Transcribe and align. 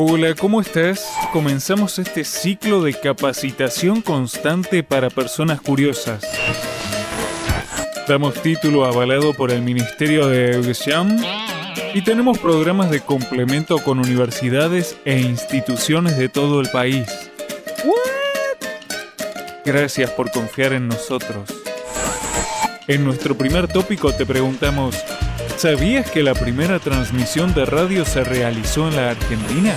Hola, 0.00 0.32
¿cómo 0.36 0.60
estás? 0.60 1.12
Comenzamos 1.32 1.98
este 1.98 2.22
ciclo 2.22 2.84
de 2.84 2.94
capacitación 2.94 4.00
constante 4.00 4.84
para 4.84 5.10
personas 5.10 5.60
curiosas. 5.60 6.22
Damos 8.06 8.40
título 8.40 8.84
avalado 8.84 9.34
por 9.34 9.50
el 9.50 9.60
Ministerio 9.60 10.28
de 10.28 10.52
Educación 10.52 11.18
y 11.94 12.02
tenemos 12.02 12.38
programas 12.38 12.92
de 12.92 13.00
complemento 13.00 13.78
con 13.78 13.98
universidades 13.98 14.96
e 15.04 15.18
instituciones 15.18 16.16
de 16.16 16.28
todo 16.28 16.60
el 16.60 16.70
país. 16.70 17.08
Gracias 19.64 20.10
por 20.10 20.30
confiar 20.30 20.74
en 20.74 20.86
nosotros. 20.86 21.52
En 22.86 23.04
nuestro 23.04 23.36
primer 23.36 23.66
tópico 23.66 24.12
te 24.12 24.24
preguntamos, 24.24 24.94
¿sabías 25.58 26.08
que 26.10 26.22
la 26.22 26.34
primera 26.34 26.78
transmisión 26.78 27.52
de 27.52 27.64
radio 27.64 28.04
se 28.04 28.22
realizó 28.22 28.86
en 28.88 28.94
la 28.94 29.10
Argentina? 29.10 29.74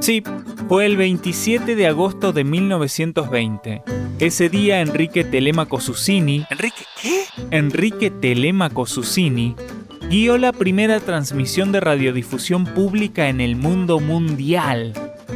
Sí, 0.00 0.22
fue 0.68 0.84
el 0.84 0.98
27 0.98 1.74
de 1.74 1.86
agosto 1.86 2.32
de 2.32 2.44
1920. 2.44 3.82
Ese 4.18 4.50
día 4.50 4.82
Enrique 4.82 5.24
Telemaco 5.24 5.80
Susini... 5.80 6.44
¿Enrique 6.50 6.84
qué? 7.00 7.24
Enrique 7.50 8.10
Telemaco 8.10 8.84
Susini 8.84 9.56
guió 10.10 10.36
la 10.36 10.52
primera 10.52 11.00
transmisión 11.00 11.72
de 11.72 11.80
radiodifusión 11.80 12.64
pública 12.64 13.28
en 13.30 13.40
el 13.40 13.56
mundo 13.56 14.00
mundial 14.00 14.92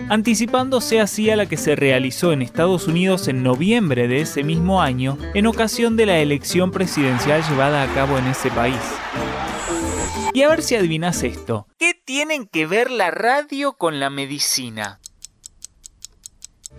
anticipándose 0.08 1.00
así 1.00 1.30
a 1.30 1.36
la 1.36 1.46
que 1.46 1.56
se 1.56 1.76
realizó 1.76 2.32
en 2.32 2.42
Estados 2.42 2.86
Unidos 2.86 3.28
en 3.28 3.42
noviembre 3.42 4.08
de 4.08 4.20
ese 4.20 4.42
mismo 4.42 4.82
año 4.82 5.18
en 5.34 5.46
ocasión 5.46 5.96
de 5.96 6.06
la 6.06 6.18
elección 6.18 6.70
presidencial 6.70 7.42
llevada 7.48 7.82
a 7.82 7.94
cabo 7.94 8.18
en 8.18 8.26
ese 8.26 8.50
país. 8.50 8.80
Y 10.32 10.42
a 10.42 10.48
ver 10.48 10.62
si 10.62 10.74
adivinas 10.74 11.22
esto. 11.22 11.68
¿Qué 11.78 11.94
tienen 12.04 12.46
que 12.48 12.66
ver 12.66 12.90
la 12.90 13.10
radio 13.10 13.74
con 13.74 14.00
la 14.00 14.10
medicina? 14.10 15.00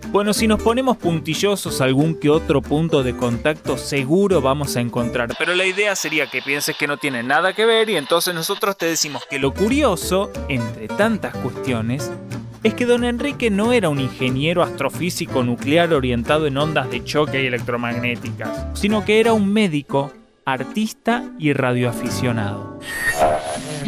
Bueno, 0.08 0.32
si 0.32 0.46
nos 0.46 0.62
ponemos 0.62 0.96
puntillosos 0.98 1.80
algún 1.80 2.20
que 2.20 2.30
otro 2.30 2.62
punto 2.62 3.02
de 3.02 3.16
contacto 3.16 3.76
seguro 3.76 4.40
vamos 4.40 4.76
a 4.76 4.80
encontrar, 4.80 5.34
pero 5.38 5.54
la 5.54 5.64
idea 5.64 5.96
sería 5.96 6.26
que 6.28 6.42
pienses 6.42 6.76
que 6.76 6.86
no 6.86 6.96
tiene 6.96 7.22
nada 7.22 7.54
que 7.54 7.64
ver 7.64 7.90
y 7.90 7.96
entonces 7.96 8.34
nosotros 8.34 8.76
te 8.76 8.86
decimos 8.86 9.24
que 9.28 9.38
lo 9.38 9.52
curioso, 9.52 10.30
entre 10.48 10.88
tantas 10.88 11.34
cuestiones, 11.36 12.12
es 12.66 12.74
que 12.74 12.84
don 12.84 13.04
Enrique 13.04 13.48
no 13.48 13.72
era 13.72 13.88
un 13.88 14.00
ingeniero 14.00 14.60
astrofísico 14.60 15.44
nuclear 15.44 15.94
orientado 15.94 16.48
en 16.48 16.58
ondas 16.58 16.90
de 16.90 17.04
choque 17.04 17.40
y 17.40 17.46
electromagnéticas, 17.46 18.66
sino 18.74 19.04
que 19.04 19.20
era 19.20 19.32
un 19.34 19.52
médico, 19.52 20.12
artista 20.44 21.24
y 21.38 21.52
radioaficionado. 21.52 22.80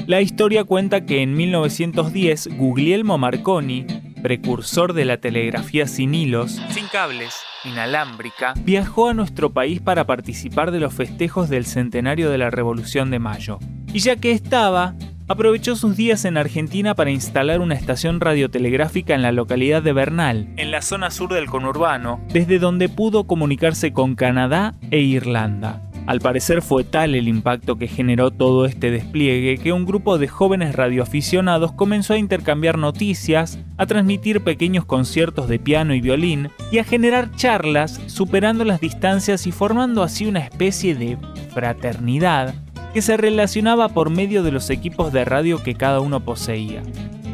La 0.06 0.20
historia 0.20 0.62
cuenta 0.62 1.06
que 1.06 1.22
en 1.22 1.34
1910 1.34 2.56
Guglielmo 2.56 3.18
Marconi, 3.18 3.84
precursor 4.22 4.92
de 4.92 5.06
la 5.06 5.16
telegrafía 5.16 5.88
sin 5.88 6.14
hilos, 6.14 6.62
sin 6.70 6.86
cables, 6.86 7.34
inalámbrica, 7.64 8.54
viajó 8.62 9.08
a 9.08 9.14
nuestro 9.14 9.52
país 9.52 9.80
para 9.80 10.06
participar 10.06 10.70
de 10.70 10.78
los 10.78 10.94
festejos 10.94 11.48
del 11.48 11.66
centenario 11.66 12.30
de 12.30 12.38
la 12.38 12.50
Revolución 12.50 13.10
de 13.10 13.18
Mayo. 13.18 13.58
Y 13.92 13.98
ya 13.98 14.14
que 14.14 14.30
estaba, 14.30 14.94
aprovechó 15.28 15.76
sus 15.76 15.96
días 15.96 16.24
en 16.24 16.36
Argentina 16.36 16.94
para 16.94 17.10
instalar 17.10 17.60
una 17.60 17.74
estación 17.74 18.20
radiotelegráfica 18.20 19.14
en 19.14 19.22
la 19.22 19.32
localidad 19.32 19.82
de 19.82 19.92
Bernal, 19.92 20.48
en 20.56 20.70
la 20.70 20.82
zona 20.82 21.10
sur 21.10 21.32
del 21.32 21.46
conurbano, 21.46 22.20
desde 22.32 22.58
donde 22.58 22.88
pudo 22.88 23.24
comunicarse 23.24 23.92
con 23.92 24.14
Canadá 24.14 24.74
e 24.90 25.00
Irlanda. 25.00 25.82
Al 26.08 26.20
parecer 26.20 26.62
fue 26.62 26.84
tal 26.84 27.14
el 27.14 27.28
impacto 27.28 27.76
que 27.76 27.86
generó 27.86 28.30
todo 28.30 28.64
este 28.64 28.90
despliegue 28.90 29.58
que 29.58 29.74
un 29.74 29.84
grupo 29.84 30.16
de 30.16 30.26
jóvenes 30.26 30.74
radioaficionados 30.74 31.72
comenzó 31.72 32.14
a 32.14 32.18
intercambiar 32.18 32.78
noticias, 32.78 33.58
a 33.76 33.84
transmitir 33.84 34.42
pequeños 34.42 34.86
conciertos 34.86 35.48
de 35.48 35.58
piano 35.58 35.92
y 35.92 36.00
violín 36.00 36.48
y 36.72 36.78
a 36.78 36.84
generar 36.84 37.30
charlas 37.36 38.00
superando 38.06 38.64
las 38.64 38.80
distancias 38.80 39.46
y 39.46 39.52
formando 39.52 40.02
así 40.02 40.24
una 40.24 40.40
especie 40.40 40.94
de 40.94 41.18
fraternidad 41.52 42.54
que 42.92 43.02
se 43.02 43.16
relacionaba 43.16 43.88
por 43.88 44.10
medio 44.10 44.42
de 44.42 44.52
los 44.52 44.70
equipos 44.70 45.12
de 45.12 45.24
radio 45.24 45.62
que 45.62 45.74
cada 45.74 46.00
uno 46.00 46.20
poseía. 46.20 46.82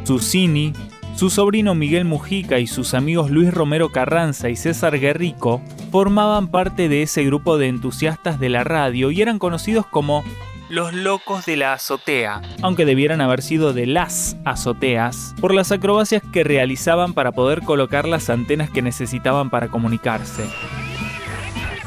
Susini, 0.05 0.73
su 1.17 1.31
sobrino 1.31 1.75
Miguel 1.75 2.05
Mujica 2.05 2.59
y 2.59 2.67
sus 2.67 2.93
amigos 2.93 3.31
Luis 3.31 3.55
Romero 3.55 3.91
Carranza 3.91 4.49
y 4.49 4.57
César 4.57 4.99
Guerrico 4.99 5.63
formaban 5.93 6.49
parte 6.49 6.89
de 6.89 7.03
ese 7.03 7.25
grupo 7.25 7.57
de 7.57 7.69
entusiastas 7.69 8.41
de 8.41 8.49
la 8.49 8.65
radio 8.65 9.13
y 9.13 9.23
eran 9.23 9.39
conocidos 9.39 9.87
como 9.87 10.25
los 10.69 10.93
locos 10.93 11.47
de 11.47 11.57
la 11.57 11.75
azotea, 11.75 12.43
aunque 12.63 12.85
debieran 12.85 13.21
haber 13.21 13.43
sido 13.43 13.73
de 13.73 13.87
las 13.87 14.37
azoteas, 14.45 15.35
por 15.41 15.55
las 15.55 15.71
acrobacias 15.71 16.23
que 16.33 16.43
realizaban 16.43 17.15
para 17.15 17.33
poder 17.33 17.63
colocar 17.63 18.09
las 18.09 18.29
antenas 18.29 18.71
que 18.71 18.83
necesitaban 18.83 19.51
para 19.51 19.69
comunicarse. 19.69 20.45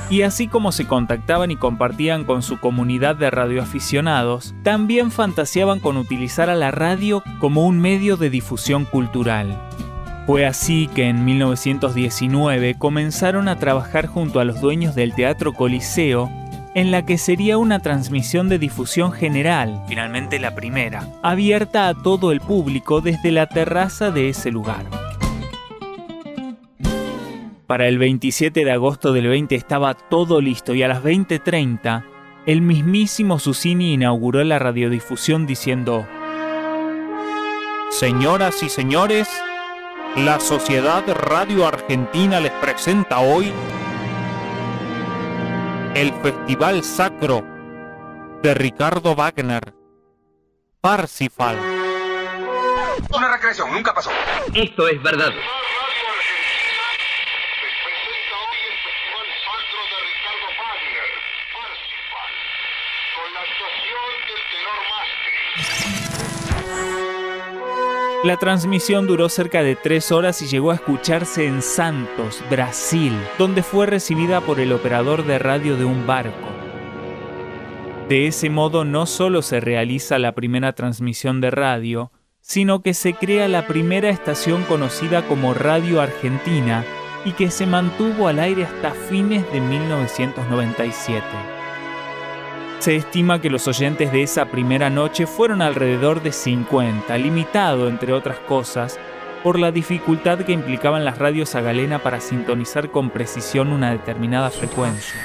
Y 0.10 0.22
así 0.22 0.48
como 0.48 0.72
se 0.72 0.88
contactaban 0.88 1.52
y 1.52 1.58
compartían 1.58 2.24
con 2.24 2.42
su 2.42 2.60
comunidad 2.60 3.18
de 3.18 3.30
radioaficionados, 3.30 4.56
también 4.64 5.12
fantaseaban 5.12 5.80
con 5.80 5.98
utilizar 5.98 6.50
a 6.50 6.56
la 6.56 6.72
radio 6.72 7.24
como 7.40 7.66
un 7.66 7.80
medio 7.80 8.16
de 8.16 8.30
difusión 8.30 8.86
cultural. 8.86 9.62
Fue 10.26 10.46
así 10.46 10.90
que 10.94 11.08
en 11.08 11.26
1919 11.26 12.76
comenzaron 12.78 13.48
a 13.48 13.58
trabajar 13.60 14.08
junto 14.08 14.40
a 14.40 14.46
los 14.46 14.62
dueños 14.62 14.96
del 14.96 15.14
Teatro 15.14 15.54
Coliseo 15.54 16.30
en 16.74 16.92
la 16.92 17.06
que 17.06 17.18
sería 17.18 17.58
una 17.58 17.80
transmisión 17.80 18.50
de 18.50 18.60
difusión 18.60 19.12
general, 19.12 19.82
finalmente 19.88 20.38
la 20.38 20.54
primera, 20.54 21.08
abierta 21.24 21.88
a 21.88 21.96
todo 21.96 22.32
el 22.32 22.40
público 22.40 23.02
desde 23.02 23.32
la 23.32 23.48
terraza 23.48 24.12
de 24.12 24.30
ese 24.30 24.52
lugar. 24.52 25.07
Para 27.68 27.90
el 27.90 27.98
27 27.98 28.64
de 28.64 28.72
agosto 28.72 29.12
del 29.12 29.28
20 29.28 29.54
estaba 29.54 29.94
todo 29.94 30.40
listo 30.40 30.74
y 30.74 30.84
a 30.84 30.88
las 30.88 31.04
20:30 31.04 32.06
el 32.46 32.62
mismísimo 32.62 33.40
Susini 33.40 33.94
inauguró 33.94 34.42
la 34.46 34.58
radiodifusión 34.58 35.46
diciendo, 35.46 36.08
Señoras 37.90 38.64
y 38.64 38.70
señores, 38.70 39.28
la 40.16 40.40
Sociedad 40.40 41.04
Radio 41.14 41.68
Argentina 41.68 42.40
les 42.40 42.54
presenta 42.54 43.20
hoy 43.20 43.52
el 45.94 46.14
Festival 46.22 46.84
Sacro 46.86 47.44
de 48.44 48.54
Ricardo 48.54 49.14
Wagner, 49.14 49.74
Parsifal. 50.80 51.58
Una 53.14 53.32
recreación, 53.34 53.74
nunca 53.74 53.94
pasó. 53.94 54.10
Esto 54.54 54.88
es 54.88 55.04
verdad. 55.04 55.32
La 68.24 68.36
transmisión 68.36 69.08
duró 69.08 69.30
cerca 69.30 69.64
de 69.64 69.76
tres 69.76 70.12
horas 70.12 70.42
y 70.42 70.48
llegó 70.48 70.72
a 70.72 70.76
escucharse 70.76 71.46
en 71.46 71.62
Santos, 71.62 72.44
Brasil, 72.50 73.14
donde 73.38 73.64
fue 73.64 73.86
recibida 73.86 74.42
por 74.42 74.60
el 74.60 74.74
operador 74.74 75.26
de 75.26 75.40
radio 75.40 75.78
de 75.78 75.86
un 75.86 76.06
barco. 76.06 76.50
De 78.10 78.28
ese 78.28 78.50
modo 78.50 78.86
no 78.86 79.06
solo 79.06 79.42
se 79.42 79.60
realiza 79.60 80.18
la 80.20 80.34
primera 80.34 80.74
transmisión 80.74 81.42
de 81.42 81.52
radio, 81.52 82.12
sino 82.42 82.82
que 82.82 82.94
se 82.94 83.14
crea 83.14 83.48
la 83.48 83.68
primera 83.68 84.10
estación 84.10 84.64
conocida 84.64 85.26
como 85.28 85.54
Radio 85.54 86.02
Argentina 86.02 86.84
y 87.24 87.34
que 87.34 87.52
se 87.52 87.66
mantuvo 87.66 88.28
al 88.28 88.40
aire 88.40 88.66
hasta 88.66 88.92
fines 88.92 89.50
de 89.52 89.62
1997. 89.62 91.57
Se 92.80 92.96
estima 92.96 93.42
que 93.42 93.50
los 93.50 93.68
oyentes 93.68 94.12
de 94.12 94.22
esa 94.22 94.46
primera 94.46 94.90
noche 94.90 95.26
fueron 95.26 95.62
alrededor 95.62 96.22
de 96.22 96.32
50, 96.32 97.18
limitado, 97.18 97.90
entre 97.90 98.14
otras 98.14 98.38
cosas, 98.40 99.00
por 99.44 99.60
la 99.60 99.72
dificultad 99.72 100.40
que 100.40 100.54
implicaban 100.54 101.04
las 101.04 101.18
radios 101.18 101.56
a 101.56 101.62
galena 101.62 102.00
para 102.00 102.22
sintonizar 102.22 102.92
con 102.92 103.10
precisión 103.10 103.70
una 103.70 103.92
determinada 103.92 104.52
frecuencia. 104.52 105.20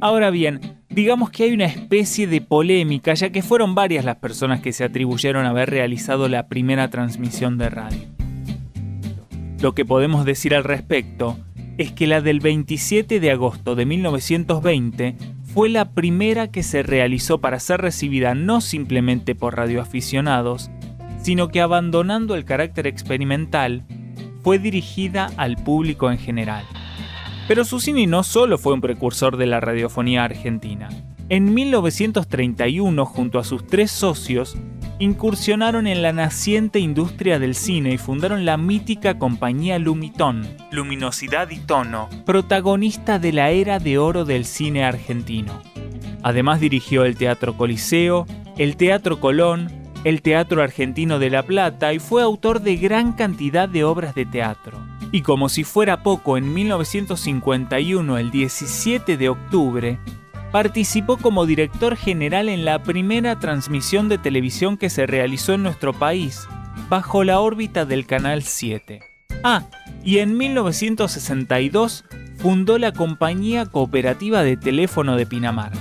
Ahora 0.00 0.30
bien, 0.30 0.78
digamos 0.88 1.30
que 1.30 1.44
hay 1.44 1.52
una 1.52 1.66
especie 1.66 2.26
de 2.26 2.40
polémica, 2.40 3.14
ya 3.14 3.30
que 3.30 3.42
fueron 3.42 3.74
varias 3.74 4.04
las 4.04 4.16
personas 4.16 4.60
que 4.60 4.72
se 4.72 4.84
atribuyeron 4.84 5.46
haber 5.46 5.68
realizado 5.68 6.28
la 6.28 6.48
primera 6.48 6.88
transmisión 6.90 7.58
de 7.58 7.70
radio. 7.70 8.06
Lo 9.60 9.74
que 9.74 9.84
podemos 9.84 10.24
decir 10.24 10.54
al 10.54 10.64
respecto 10.64 11.38
es 11.76 11.92
que 11.92 12.06
la 12.06 12.20
del 12.20 12.40
27 12.40 13.20
de 13.20 13.30
agosto 13.30 13.74
de 13.74 13.84
1920 13.84 15.16
fue 15.56 15.70
la 15.70 15.92
primera 15.92 16.48
que 16.48 16.62
se 16.62 16.82
realizó 16.82 17.40
para 17.40 17.58
ser 17.60 17.80
recibida 17.80 18.34
no 18.34 18.60
simplemente 18.60 19.34
por 19.34 19.56
radioaficionados, 19.56 20.70
sino 21.22 21.48
que 21.48 21.62
abandonando 21.62 22.34
el 22.34 22.44
carácter 22.44 22.86
experimental, 22.86 23.86
fue 24.42 24.58
dirigida 24.58 25.30
al 25.38 25.56
público 25.56 26.10
en 26.10 26.18
general. 26.18 26.62
Pero 27.48 27.64
Susini 27.64 28.06
no 28.06 28.22
solo 28.22 28.58
fue 28.58 28.74
un 28.74 28.82
precursor 28.82 29.38
de 29.38 29.46
la 29.46 29.60
radiofonía 29.60 30.24
argentina. 30.24 30.90
En 31.30 31.54
1931, 31.54 33.06
junto 33.06 33.38
a 33.38 33.44
sus 33.44 33.66
tres 33.66 33.90
socios, 33.90 34.58
incursionaron 34.98 35.86
en 35.86 36.02
la 36.02 36.12
naciente 36.12 36.78
industria 36.78 37.38
del 37.38 37.54
cine 37.54 37.92
y 37.92 37.98
fundaron 37.98 38.44
la 38.44 38.56
mítica 38.56 39.18
compañía 39.18 39.78
Lumitón, 39.78 40.46
Luminosidad 40.70 41.50
y 41.50 41.58
Tono, 41.58 42.08
protagonista 42.24 43.18
de 43.18 43.32
la 43.32 43.50
era 43.50 43.78
de 43.78 43.98
oro 43.98 44.24
del 44.24 44.44
cine 44.44 44.84
argentino. 44.84 45.60
Además 46.22 46.60
dirigió 46.60 47.04
el 47.04 47.16
Teatro 47.16 47.56
Coliseo, 47.56 48.26
el 48.56 48.76
Teatro 48.76 49.20
Colón, 49.20 49.70
el 50.04 50.22
Teatro 50.22 50.62
Argentino 50.62 51.18
de 51.18 51.30
La 51.30 51.42
Plata 51.42 51.92
y 51.92 51.98
fue 51.98 52.22
autor 52.22 52.60
de 52.60 52.76
gran 52.76 53.12
cantidad 53.12 53.68
de 53.68 53.84
obras 53.84 54.14
de 54.14 54.24
teatro. 54.24 54.78
Y 55.12 55.22
como 55.22 55.48
si 55.48 55.62
fuera 55.62 56.02
poco, 56.02 56.36
en 56.36 56.52
1951, 56.52 58.18
el 58.18 58.30
17 58.30 59.16
de 59.16 59.28
octubre, 59.28 59.98
participó 60.56 61.18
como 61.18 61.44
director 61.44 61.96
general 61.96 62.48
en 62.48 62.64
la 62.64 62.82
primera 62.82 63.38
transmisión 63.38 64.08
de 64.08 64.16
televisión 64.16 64.78
que 64.78 64.88
se 64.88 65.06
realizó 65.06 65.52
en 65.52 65.62
nuestro 65.62 65.92
país, 65.92 66.48
bajo 66.88 67.24
la 67.24 67.40
órbita 67.40 67.84
del 67.84 68.06
Canal 68.06 68.42
7. 68.42 69.02
Ah, 69.44 69.66
y 70.02 70.20
en 70.20 70.38
1962 70.38 72.06
fundó 72.38 72.78
la 72.78 72.92
Compañía 72.92 73.66
Cooperativa 73.66 74.42
de 74.42 74.56
Teléfono 74.56 75.16
de 75.16 75.26
Pinamar. 75.26 75.72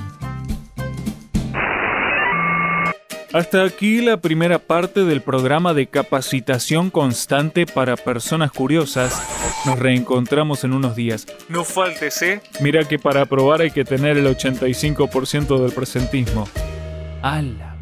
Hasta 3.36 3.66
aquí 3.66 4.00
la 4.00 4.16
primera 4.16 4.60
parte 4.60 5.04
del 5.04 5.20
programa 5.20 5.74
de 5.74 5.88
capacitación 5.88 6.90
constante 6.90 7.66
para 7.66 7.98
personas 7.98 8.50
curiosas. 8.54 9.22
Nos 9.66 9.78
reencontramos 9.78 10.64
en 10.64 10.72
unos 10.72 10.96
días. 10.96 11.28
No 11.50 11.66
faltes, 11.66 12.22
¿eh? 12.22 12.42
Mira 12.62 12.86
que 12.86 12.98
para 12.98 13.26
probar 13.26 13.60
hay 13.60 13.72
que 13.72 13.84
tener 13.84 14.16
el 14.16 14.26
85% 14.26 15.62
del 15.62 15.74
presentismo. 15.74 16.48
¡Hala! 17.22 17.75